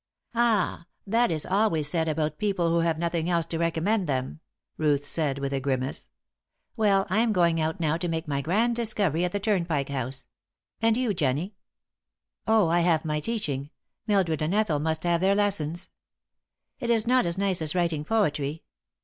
[0.33, 4.39] "Ah, that is always said about people who have nothing else to recommend them,"
[4.75, 6.09] Ruth said, with a grimace.
[6.75, 10.25] "Well, I am going out now to make my grand discovery at the Turnpike House
[10.81, 11.53] and you, Jennie?"
[12.47, 13.69] "Oh, I have my teaching.
[14.07, 15.91] Mildred and Ethel must have their lessons."
[16.79, 18.63] "It is not as nice as writing poetry."